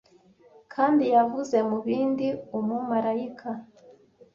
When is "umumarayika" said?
2.57-3.49